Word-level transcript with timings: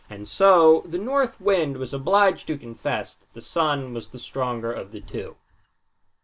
And 0.09 0.27
so 0.27 0.81
the 0.87 0.97
North 0.97 1.39
Wind 1.39 1.77
was 1.77 1.93
obliged 1.93 2.47
to 2.47 2.57
confess 2.57 3.13
that 3.13 3.31
the 3.33 3.39
Sun 3.41 3.93
was 3.93 4.07
the 4.07 4.17
stronger 4.17 4.73
of 4.73 4.91
the 4.93 5.01
two. 5.01 5.35